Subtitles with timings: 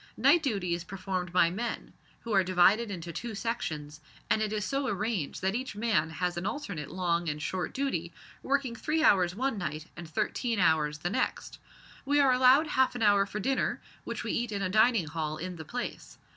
[0.17, 4.65] Night duty is performed by men, who are divided into two sections, and it is
[4.65, 8.11] so arranged that each man has an alternate long and short duty
[8.41, 11.59] working three hours one night and thirteen hours the next.
[12.03, 15.37] We are allowed half an hour for dinner, which we eat in a dining hall
[15.37, 16.17] in the place.